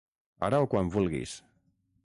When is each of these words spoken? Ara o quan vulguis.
Ara 0.47 0.61
o 0.63 0.69
quan 0.71 0.89
vulguis. 0.97 1.37